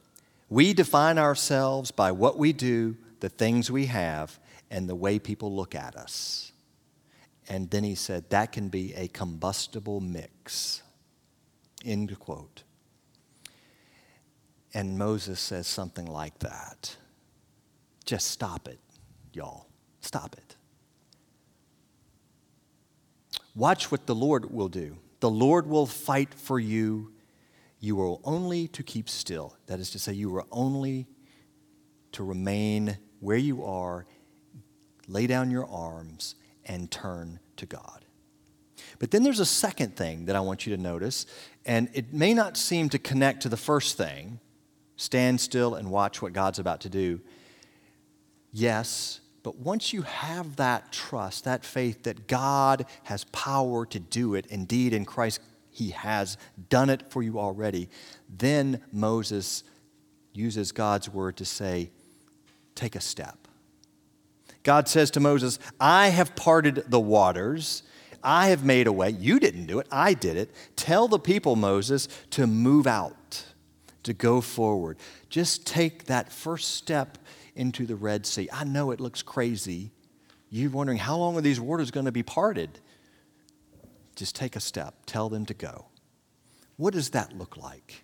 We 0.50 0.74
define 0.74 1.18
ourselves 1.18 1.92
by 1.92 2.12
what 2.12 2.38
we 2.38 2.52
do, 2.52 2.98
the 3.22 3.30
things 3.30 3.72
we 3.72 3.86
have, 3.86 4.38
and 4.70 4.90
the 4.90 4.96
way 4.96 5.18
people 5.18 5.56
look 5.56 5.74
at 5.74 5.96
us. 5.96 6.52
And 7.48 7.70
then 7.70 7.84
he 7.84 7.96
said, 7.96 8.30
That 8.30 8.52
can 8.52 8.70
be 8.70 8.94
a 8.96 9.08
combustible 9.08 10.00
mix. 10.02 10.82
End 11.84 12.18
quote. 12.20 12.64
And 14.74 14.98
Moses 14.98 15.40
says 15.40 15.68
something 15.68 16.06
like 16.06 16.40
that. 16.40 16.98
Just 18.06 18.28
stop 18.28 18.68
it, 18.68 18.80
y'all. 19.32 19.68
Stop 20.02 20.36
it. 20.38 20.56
Watch 23.56 23.90
what 23.90 24.06
the 24.06 24.16
Lord 24.16 24.52
will 24.52 24.68
do. 24.68 24.98
The 25.22 25.30
Lord 25.30 25.66
will 25.66 25.86
fight 25.86 26.34
for 26.34 26.60
you. 26.60 27.14
You 27.80 28.02
are 28.02 28.18
only 28.24 28.68
to 28.70 28.84
keep 28.84 29.08
still. 29.08 29.56
That 29.68 29.80
is 29.80 29.92
to 29.92 30.00
say, 30.00 30.14
you 30.14 30.36
are 30.36 30.46
only 30.52 31.08
to 32.12 32.24
remain 32.24 32.98
where 33.20 33.38
you 33.38 33.64
are, 33.64 34.06
lay 35.08 35.26
down 35.26 35.52
your 35.52 35.68
arms, 35.68 36.36
and 36.66 36.90
turn 36.90 37.40
to 37.58 37.66
God. 37.66 38.06
But 39.00 39.12
then 39.12 39.24
there's 39.24 39.40
a 39.40 39.46
second 39.46 39.96
thing 39.96 40.26
that 40.26 40.36
I 40.36 40.40
want 40.40 40.66
you 40.66 40.76
to 40.76 40.82
notice, 40.82 41.26
and 41.66 41.90
it 41.94 42.14
may 42.14 42.34
not 42.34 42.58
seem 42.58 42.90
to 42.90 43.00
connect 43.00 43.42
to 43.44 43.50
the 43.50 43.58
first 43.58 43.98
thing 43.98 44.40
stand 44.98 45.42
still 45.42 45.76
and 45.76 45.92
watch 45.92 46.22
what 46.22 46.34
God's 46.34 46.60
about 46.60 46.82
to 46.82 46.90
do. 46.90 47.20
Yes, 48.54 49.20
but 49.44 49.58
once 49.58 49.94
you 49.94 50.04
have 50.04 50.56
that 50.56 50.92
trust, 50.92 51.44
that 51.44 51.64
faith 51.64 52.04
that 52.04 52.28
God 52.28 52.86
has 53.04 53.26
power 53.26 53.86
to 53.88 54.00
do 54.00 54.36
it, 54.36 54.46
indeed 54.48 54.94
in 54.94 55.06
Christ 55.06 55.42
He 55.70 55.90
has 55.90 56.38
done 56.70 56.90
it 56.90 57.12
for 57.12 57.22
you 57.22 57.38
already, 57.40 57.90
then 58.30 58.82
Moses 58.92 59.64
uses 60.34 60.72
God's 60.72 61.10
word 61.10 61.38
to 61.38 61.46
say, 61.46 61.92
Take 62.74 62.96
a 62.96 63.02
step. 63.02 63.45
God 64.66 64.90
says 64.90 65.12
to 65.12 65.20
Moses, 65.22 65.60
I 65.80 66.10
have 66.10 66.36
parted 66.36 66.86
the 66.88 67.00
waters. 67.00 67.84
I 68.24 68.48
have 68.48 68.66
made 68.66 68.88
a 68.88 68.92
way. 68.92 69.12
You 69.12 69.40
didn't 69.40 69.68
do 69.68 69.80
it, 69.80 69.88
I 69.92 70.16
did 70.16 70.36
it. 70.36 70.54
Tell 70.76 71.08
the 71.08 71.20
people, 71.20 71.56
Moses, 71.56 72.10
to 72.32 72.48
move 72.48 72.88
out 72.88 73.46
to 74.04 74.14
go 74.14 74.42
forward. 74.42 74.98
Just 75.30 75.68
take 75.68 76.06
that 76.06 76.32
first 76.32 76.74
step 76.74 77.20
into 77.56 77.86
the 77.86 77.96
Red 77.96 78.26
Sea. 78.26 78.50
I 78.52 78.64
know 78.64 78.90
it 78.90 79.00
looks 79.00 79.22
crazy. 79.22 79.92
You're 80.50 80.72
wondering, 80.72 80.98
how 80.98 81.18
long 81.18 81.38
are 81.38 81.42
these 81.42 81.60
waters 81.60 81.92
going 81.92 82.08
to 82.08 82.12
be 82.12 82.24
parted? 82.24 82.80
Just 84.16 84.36
take 84.36 84.56
a 84.56 84.60
step. 84.60 84.96
Tell 85.06 85.30
them 85.30 85.46
to 85.46 85.54
go. 85.54 85.86
What 86.78 86.94
does 86.94 87.12
that 87.12 87.38
look 87.38 87.56
like? 87.56 88.04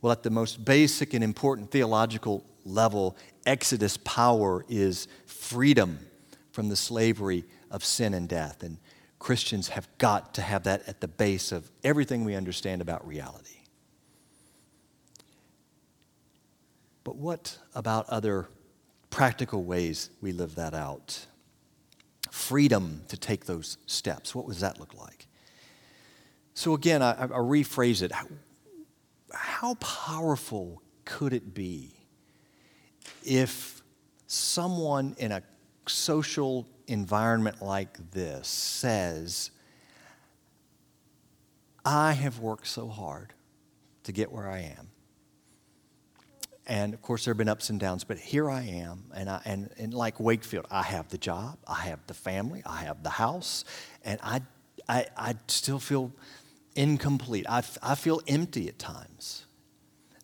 Well, 0.00 0.12
at 0.12 0.22
the 0.22 0.30
most 0.30 0.64
basic 0.64 1.12
and 1.12 1.22
important 1.22 1.70
theological 1.70 2.46
level, 2.68 3.16
Exodus 3.46 3.96
power 3.98 4.64
is 4.68 5.08
freedom 5.26 5.98
from 6.52 6.68
the 6.68 6.76
slavery 6.76 7.44
of 7.70 7.84
sin 7.84 8.14
and 8.14 8.28
death. 8.28 8.62
And 8.62 8.78
Christians 9.18 9.68
have 9.68 9.88
got 9.98 10.34
to 10.34 10.42
have 10.42 10.64
that 10.64 10.86
at 10.86 11.00
the 11.00 11.08
base 11.08 11.52
of 11.52 11.70
everything 11.82 12.24
we 12.24 12.34
understand 12.34 12.82
about 12.82 13.06
reality. 13.06 13.60
But 17.04 17.16
what 17.16 17.58
about 17.74 18.08
other 18.08 18.48
practical 19.10 19.64
ways 19.64 20.10
we 20.20 20.32
live 20.32 20.56
that 20.56 20.74
out? 20.74 21.26
Freedom 22.30 23.02
to 23.08 23.16
take 23.16 23.46
those 23.46 23.78
steps. 23.86 24.34
What 24.34 24.46
does 24.46 24.60
that 24.60 24.78
look 24.78 24.94
like? 24.94 25.26
So, 26.54 26.74
again, 26.74 27.02
I, 27.02 27.12
I 27.12 27.26
rephrase 27.28 28.02
it. 28.02 28.12
How, 28.12 28.26
how 29.32 29.74
powerful 29.74 30.82
could 31.04 31.32
it 31.32 31.54
be 31.54 31.97
if 33.28 33.82
someone 34.26 35.14
in 35.18 35.32
a 35.32 35.42
social 35.86 36.66
environment 36.86 37.60
like 37.62 38.10
this 38.10 38.48
says, 38.48 39.50
I 41.84 42.12
have 42.12 42.38
worked 42.40 42.66
so 42.66 42.88
hard 42.88 43.34
to 44.04 44.12
get 44.12 44.32
where 44.32 44.48
I 44.48 44.60
am. 44.60 44.88
And 46.66 46.92
of 46.92 47.00
course, 47.00 47.24
there 47.24 47.32
have 47.32 47.38
been 47.38 47.48
ups 47.48 47.70
and 47.70 47.78
downs, 47.80 48.04
but 48.04 48.18
here 48.18 48.50
I 48.50 48.62
am. 48.62 49.04
And, 49.14 49.30
I, 49.30 49.40
and, 49.44 49.70
and 49.78 49.94
like 49.94 50.20
Wakefield, 50.20 50.66
I 50.70 50.82
have 50.82 51.08
the 51.08 51.16
job, 51.16 51.58
I 51.66 51.80
have 51.86 52.00
the 52.06 52.14
family, 52.14 52.62
I 52.66 52.82
have 52.82 53.02
the 53.02 53.10
house, 53.10 53.64
and 54.04 54.18
I, 54.22 54.42
I, 54.88 55.06
I 55.16 55.34
still 55.48 55.78
feel 55.78 56.12
incomplete. 56.74 57.46
I, 57.48 57.62
I 57.82 57.94
feel 57.94 58.20
empty 58.26 58.68
at 58.68 58.78
times. 58.78 59.44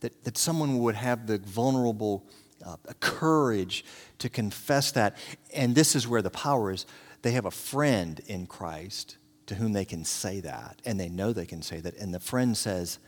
That, 0.01 0.25
that 0.25 0.37
someone 0.37 0.81
would 0.81 0.97
have 0.97 1.27
the 1.27 1.39
vulnerable 1.39 2.27
uh, 2.65 2.77
courage 3.01 3.85
to 4.19 4.29
confess 4.29 4.93
that. 4.93 5.17
And 5.55 5.75
this 5.75 5.95
is 5.95 6.09
where 6.09 6.23
the 6.23 6.31
power 6.31 6.71
is. 6.73 6.87
They 7.23 7.33
have 7.33 7.47
a 7.47 7.51
friend 7.51 8.21
in 8.27 8.47
Christ 8.47 9.17
to 9.47 9.55
whom 9.55 9.73
they 9.73 9.85
can 9.85 10.05
say 10.05 10.41
that, 10.41 10.81
and 10.85 10.99
they 10.99 11.09
know 11.09 11.33
they 11.33 11.47
can 11.47 11.63
say 11.63 11.81
that. 11.81 11.97
And 11.97 12.15
the 12.15 12.21
friend 12.21 12.57
says, 12.57 12.99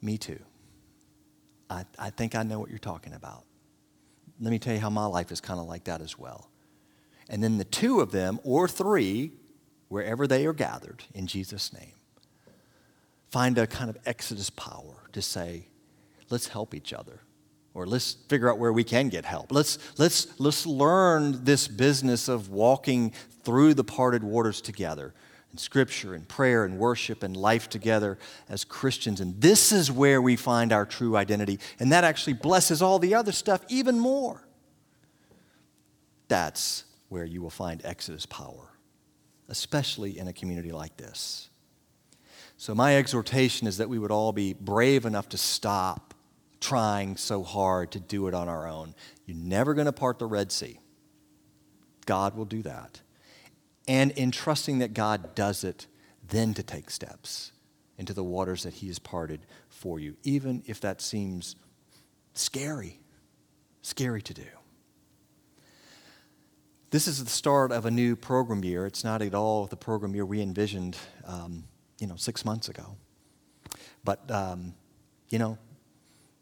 Me 0.00 0.18
too. 0.18 0.38
I, 1.68 1.84
I 1.98 2.10
think 2.10 2.34
I 2.34 2.42
know 2.42 2.60
what 2.60 2.70
you're 2.70 2.78
talking 2.78 3.12
about. 3.12 3.44
Let 4.40 4.50
me 4.50 4.58
tell 4.58 4.74
you 4.74 4.80
how 4.80 4.90
my 4.90 5.06
life 5.06 5.32
is 5.32 5.40
kind 5.40 5.58
of 5.58 5.66
like 5.66 5.84
that 5.84 6.00
as 6.00 6.18
well. 6.18 6.50
And 7.28 7.42
then 7.42 7.58
the 7.58 7.64
two 7.64 8.00
of 8.00 8.12
them, 8.12 8.38
or 8.44 8.68
three, 8.68 9.32
wherever 9.88 10.26
they 10.26 10.46
are 10.46 10.52
gathered 10.52 11.04
in 11.14 11.26
Jesus' 11.26 11.72
name, 11.72 11.92
find 13.30 13.58
a 13.58 13.66
kind 13.66 13.90
of 13.90 13.98
exodus 14.06 14.50
power 14.50 15.08
to 15.12 15.22
say, 15.22 15.66
let's 16.30 16.48
help 16.48 16.74
each 16.74 16.92
other. 16.92 17.20
Or 17.76 17.86
let's 17.86 18.14
figure 18.30 18.50
out 18.50 18.58
where 18.58 18.72
we 18.72 18.84
can 18.84 19.10
get 19.10 19.26
help. 19.26 19.52
Let's, 19.52 19.78
let's, 19.98 20.40
let's 20.40 20.64
learn 20.64 21.44
this 21.44 21.68
business 21.68 22.26
of 22.26 22.48
walking 22.48 23.12
through 23.44 23.74
the 23.74 23.84
parted 23.84 24.24
waters 24.24 24.62
together 24.62 25.12
in 25.52 25.58
scripture 25.58 26.14
and 26.14 26.26
prayer 26.26 26.64
and 26.64 26.78
worship 26.78 27.22
and 27.22 27.36
life 27.36 27.68
together 27.68 28.16
as 28.48 28.64
Christians. 28.64 29.20
And 29.20 29.38
this 29.42 29.72
is 29.72 29.92
where 29.92 30.22
we 30.22 30.36
find 30.36 30.72
our 30.72 30.86
true 30.86 31.18
identity. 31.18 31.58
And 31.78 31.92
that 31.92 32.02
actually 32.02 32.32
blesses 32.32 32.80
all 32.80 32.98
the 32.98 33.14
other 33.14 33.30
stuff 33.30 33.60
even 33.68 33.98
more. 33.98 34.42
That's 36.28 36.84
where 37.10 37.26
you 37.26 37.42
will 37.42 37.50
find 37.50 37.82
Exodus 37.84 38.24
power, 38.24 38.70
especially 39.50 40.18
in 40.18 40.28
a 40.28 40.32
community 40.32 40.72
like 40.72 40.96
this. 40.96 41.50
So, 42.56 42.74
my 42.74 42.96
exhortation 42.96 43.66
is 43.66 43.76
that 43.76 43.90
we 43.90 43.98
would 43.98 44.10
all 44.10 44.32
be 44.32 44.54
brave 44.54 45.04
enough 45.04 45.28
to 45.28 45.36
stop 45.36 46.14
trying 46.60 47.16
so 47.16 47.42
hard 47.42 47.92
to 47.92 48.00
do 48.00 48.28
it 48.28 48.34
on 48.34 48.48
our 48.48 48.66
own. 48.66 48.94
You're 49.24 49.36
never 49.36 49.74
going 49.74 49.86
to 49.86 49.92
part 49.92 50.18
the 50.18 50.26
Red 50.26 50.52
Sea. 50.52 50.80
God 52.06 52.36
will 52.36 52.44
do 52.44 52.62
that 52.62 53.00
and 53.88 54.10
in 54.12 54.30
trusting 54.30 54.78
that 54.80 54.94
God 54.94 55.34
does 55.34 55.64
it, 55.64 55.86
then 56.26 56.54
to 56.54 56.62
take 56.62 56.90
steps 56.90 57.52
into 57.98 58.12
the 58.12 58.24
waters 58.24 58.64
that 58.64 58.74
He 58.74 58.88
has 58.88 58.98
parted 58.98 59.46
for 59.68 60.00
you, 60.00 60.16
even 60.22 60.62
if 60.66 60.80
that 60.80 61.00
seems 61.00 61.56
scary, 62.34 63.00
scary 63.82 64.22
to 64.22 64.34
do. 64.34 64.46
This 66.90 67.06
is 67.06 67.22
the 67.22 67.30
start 67.30 67.72
of 67.72 67.86
a 67.86 67.90
new 67.90 68.16
program 68.16 68.64
year. 68.64 68.86
It's 68.86 69.04
not 69.04 69.22
at 69.22 69.34
all 69.34 69.66
the 69.66 69.76
program 69.76 70.14
year 70.14 70.24
we 70.24 70.40
envisioned, 70.40 70.96
um, 71.24 71.64
you 71.98 72.06
know, 72.06 72.16
six 72.16 72.44
months 72.44 72.68
ago. 72.68 72.96
But, 74.04 74.28
um, 74.30 74.74
you 75.28 75.38
know, 75.38 75.58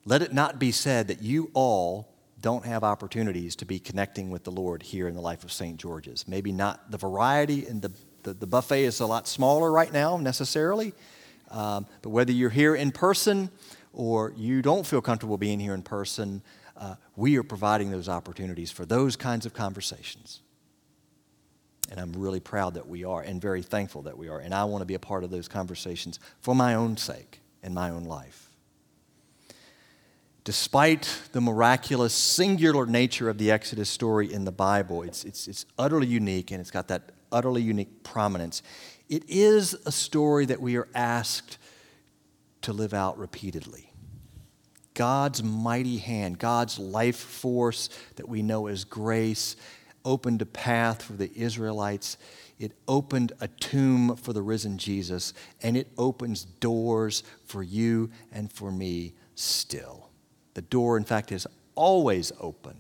let 0.05 0.23
it 0.23 0.33
not 0.33 0.59
be 0.59 0.71
said 0.71 1.09
that 1.09 1.23
you 1.23 1.51
all 1.55 2.09
don't 2.41 2.67
have 2.67 2.85
opportunities 2.85 3.57
to 3.57 3.65
be 3.65 3.79
connecting 3.79 4.31
with 4.31 4.45
the 4.45 4.51
Lord 4.51 4.83
here 4.83 5.09
in 5.09 5.15
the 5.15 5.21
life 5.21 5.45
of 5.45 5.53
St. 5.53 5.79
George's. 5.79 6.29
Maybe 6.29 6.53
not 6.53 6.91
the 6.91 6.99
variety 6.99 7.67
and 7.67 7.81
the, 7.81 7.91
the, 8.23 8.35
the 8.35 8.47
buffet 8.47 8.85
is 8.85 9.01
a 9.01 9.07
lot 9.07 9.27
smaller 9.27 9.73
right 9.73 9.91
now 9.91 10.19
necessarily, 10.19 10.93
um, 11.51 11.87
but 12.03 12.11
whether 12.11 12.33
you're 12.33 12.51
here 12.51 12.75
in 12.75 12.93
person 12.93 13.51
or 13.95 14.35
you 14.37 14.61
don't 14.61 14.87
feel 14.87 15.01
comfortable 15.01 15.39
being 15.39 15.59
here 15.59 15.73
in 15.73 15.81
person, 15.81 16.43
uh, 16.77 16.97
we 17.17 17.39
are 17.39 17.43
providing 17.43 17.91
those 17.91 18.11
opportunities 18.11 18.71
for 18.71 18.85
those 18.85 19.17
kinds 19.17 19.47
of 19.47 19.55
conversations. 19.55 20.43
And 21.91 21.99
I'm 21.99 22.13
really 22.13 22.41
proud 22.41 22.75
that 22.75 22.87
we 22.87 23.05
are 23.05 23.23
and 23.23 23.41
very 23.41 23.63
thankful 23.63 24.03
that 24.03 24.19
we 24.19 24.29
are. 24.29 24.41
And 24.41 24.55
I 24.55 24.65
want 24.65 24.83
to 24.83 24.87
be 24.87 24.95
a 24.95 24.99
part 24.99 25.25
of 25.25 25.31
those 25.31 25.49
conversations 25.49 26.19
for 26.41 26.55
my 26.55 26.75
own 26.75 26.99
sake 26.99 27.41
and 27.63 27.75
my 27.75 27.89
own 27.89 28.05
life 28.05 28.44
despite 30.45 31.23
the 31.33 31.41
miraculous, 31.41 32.13
singular 32.13 32.87
nature 32.87 33.29
of 33.31 33.39
the 33.39 33.51
Exodus 33.51 33.89
story 33.89 34.33
in 34.33 34.45
the 34.45 34.53
Bible, 34.53 35.03
it's, 35.03 35.25
it's, 35.25 35.49
it's 35.49 35.65
utterly 35.79 36.07
unique 36.07 36.51
and 36.51 36.61
it's 36.61 36.71
got 36.71 36.89
that 36.89 37.11
utterly 37.33 37.63
unique 37.63 38.03
prominence. 38.05 38.63
It 39.09 39.25
is 39.29 39.75
a 39.87 39.93
story 39.93 40.47
that 40.47 40.61
we 40.61 40.77
are 40.77 40.89
asked 40.95 41.59
to 42.63 42.73
live 42.73 42.95
out 42.95 43.19
repeatedly. 43.19 43.91
God's 44.93 45.43
mighty 45.43 45.97
hand, 45.97 46.39
God's 46.39 46.79
life 46.79 47.17
force 47.17 47.89
that 48.17 48.29
we 48.29 48.43
know 48.43 48.69
as 48.69 48.85
grace, 48.85 49.57
opened 50.05 50.41
a 50.43 50.47
path 50.47 51.03
for 51.03 51.15
the 51.15 51.33
Israelites. 51.35 52.17
It 52.59 52.73
opened 52.87 53.33
a 53.41 53.49
tomb 53.49 54.15
for 54.17 54.33
the 54.33 54.43
risen 54.43 54.79
Jesus, 54.79 55.35
and 55.63 55.77
it 55.77 55.89
opens 55.99 56.45
doors 56.45 57.25
for 57.45 57.63
you 57.63 58.11
and 58.31 58.53
for 58.53 58.71
me 58.71 59.15
still. 59.35 60.11
The 60.55 60.63
door, 60.63 60.97
in 60.97 61.05
fact, 61.05 61.33
is 61.33 61.47
always 61.75 62.33
open, 62.41 62.77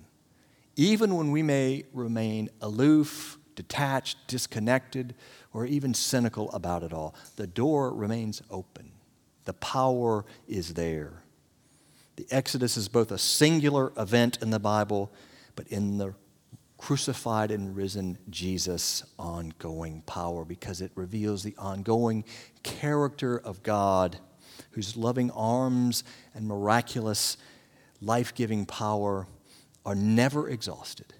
even 0.76 1.16
when 1.16 1.30
we 1.30 1.42
may 1.42 1.84
remain 1.92 2.48
aloof, 2.60 3.38
detached, 3.54 4.18
disconnected, 4.26 5.14
or 5.52 5.66
even 5.66 5.94
cynical 5.94 6.50
about 6.52 6.82
it 6.82 6.92
all. 6.92 7.14
The 7.36 7.46
door 7.46 7.92
remains 7.92 8.42
open. 8.50 8.92
The 9.44 9.54
power 9.54 10.24
is 10.48 10.74
there. 10.74 11.22
The 12.16 12.26
Exodus 12.30 12.76
is 12.76 12.88
both 12.88 13.10
a 13.10 13.18
singular 13.18 13.92
event 13.96 14.38
in 14.40 14.50
the 14.50 14.60
Bible, 14.60 15.12
but 15.56 15.66
in 15.68 15.98
the 15.98 16.14
crucified 16.78 17.50
and 17.50 17.74
risen 17.74 18.18
Jesus 18.30 19.04
ongoing 19.18 20.02
power 20.02 20.44
because 20.44 20.80
it 20.80 20.92
reveals 20.94 21.42
the 21.42 21.56
ongoing 21.56 22.24
character 22.62 23.38
of 23.38 23.62
God, 23.62 24.18
whose 24.72 24.96
loving 24.96 25.30
arms 25.30 26.04
and 26.34 26.46
miraculous 26.46 27.36
life 28.04 28.34
giving 28.34 28.66
power 28.66 29.26
are 29.84 29.94
never 29.94 30.48
exhausted. 30.48 31.14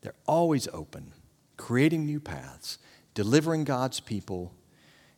They're 0.00 0.14
always 0.26 0.68
open, 0.72 1.12
creating 1.56 2.06
new 2.06 2.20
paths, 2.20 2.78
delivering 3.14 3.64
God's 3.64 4.00
people 4.00 4.54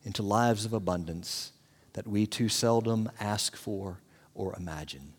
into 0.03 0.22
lives 0.22 0.64
of 0.64 0.72
abundance 0.72 1.53
that 1.92 2.07
we 2.07 2.27
too 2.27 2.48
seldom 2.48 3.11
ask 3.20 3.57
for 3.57 4.01
or 4.35 4.55
imagine. 4.57 5.14